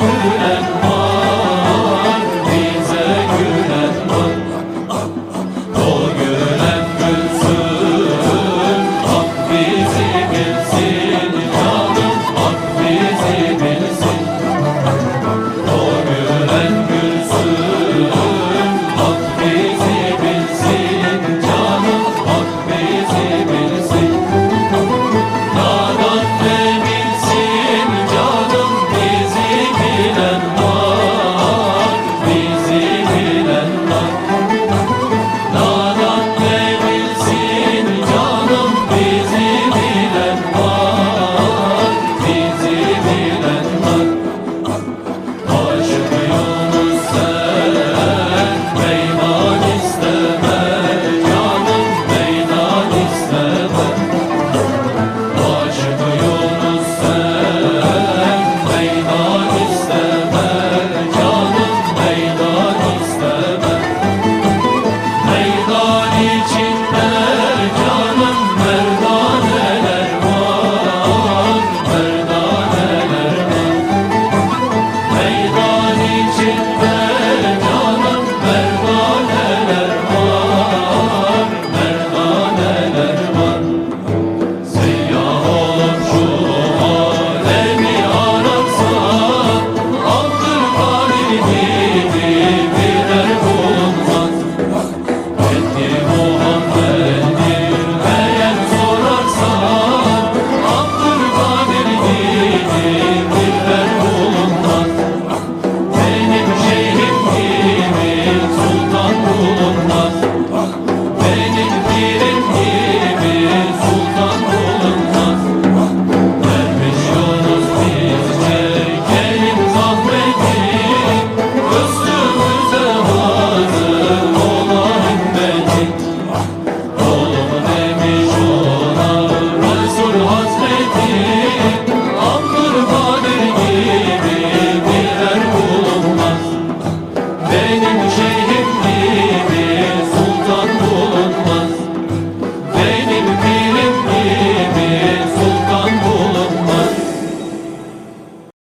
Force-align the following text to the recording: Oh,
Oh, 0.00 0.57